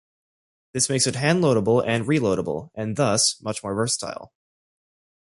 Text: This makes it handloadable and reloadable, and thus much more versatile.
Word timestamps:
This 0.73 0.89
makes 0.89 1.05
it 1.05 1.13
handloadable 1.13 1.85
and 1.87 2.05
reloadable, 2.07 2.71
and 2.73 2.95
thus 2.95 3.39
much 3.39 3.61
more 3.61 3.75
versatile. 3.75 4.33